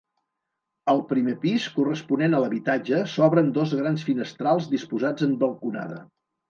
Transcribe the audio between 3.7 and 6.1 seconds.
grans finestrals disposats en balconada.